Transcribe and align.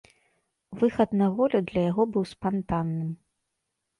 Выхад 0.79 1.09
на 1.21 1.27
волю 1.41 1.59
для 1.71 1.83
яго 1.91 2.03
быў 2.15 2.23
спантанным. 2.33 3.13